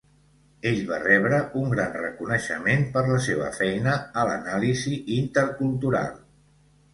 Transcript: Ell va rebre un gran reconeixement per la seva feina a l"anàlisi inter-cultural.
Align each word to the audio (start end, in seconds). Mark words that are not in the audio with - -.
Ell 0.67 0.79
va 0.91 0.97
rebre 1.01 1.41
un 1.59 1.67
gran 1.73 1.91
reconeixement 1.97 2.87
per 2.95 3.03
la 3.09 3.19
seva 3.27 3.51
feina 3.59 3.93
a 4.23 4.25
l"anàlisi 4.25 4.97
inter-cultural. 5.19 6.11